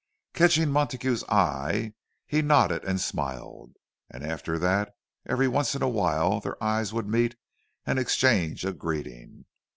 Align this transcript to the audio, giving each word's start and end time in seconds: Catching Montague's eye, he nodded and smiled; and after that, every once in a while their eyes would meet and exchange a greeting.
Catching 0.33 0.71
Montague's 0.71 1.23
eye, 1.25 1.93
he 2.25 2.41
nodded 2.41 2.83
and 2.85 2.99
smiled; 2.99 3.75
and 4.09 4.23
after 4.23 4.57
that, 4.57 4.95
every 5.27 5.47
once 5.47 5.75
in 5.75 5.83
a 5.83 5.87
while 5.89 6.39
their 6.39 6.57
eyes 6.63 6.91
would 6.91 7.07
meet 7.07 7.35
and 7.85 7.99
exchange 7.99 8.65
a 8.65 8.73
greeting. 8.73 9.45